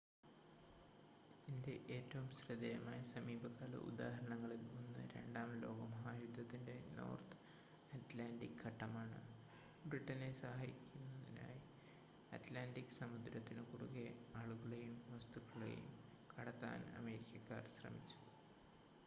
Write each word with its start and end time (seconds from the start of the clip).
ഇതിൻ്റെ 1.39 1.73
ഏറ്റവും 1.89 2.29
ശ്രദ്ധേയമായ 2.29 3.01
സമീപകാല 3.09 3.75
ഉദാഹരണങ്ങളിൽ 3.89 4.63
ഒന്ന് 4.75 5.01
രണ്ടാം 5.13 5.49
ലോക 5.59 5.79
മഹായുദ്ധത്തിൻ്റെ 5.91 6.75
നോർത്ത് 6.97 7.37
അറ്റ്ലാൻറ്റിക് 7.91 8.57
ഘട്ടമാണ് 8.63 9.19
ബ്രിട്ടനെ 9.85 10.31
സഹായിക്കാനായി 10.39 11.61
അറ്റ്ലാൻറ്റിക് 12.31 12.97
സമുദ്രത്തിന് 12.97 13.65
കുറുകെ 13.71 14.07
ആളുകളെയും 14.35 14.95
വസ്തുക്കളെയും 15.11 15.85
കടത്താൻ 16.33 16.81
അമേരിക്കക്കാർ 16.97 17.65
ശ്രമിച്ചു 17.69 18.19